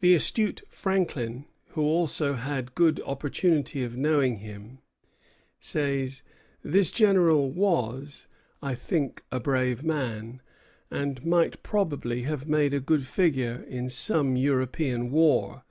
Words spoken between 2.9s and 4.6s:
opportunity of knowing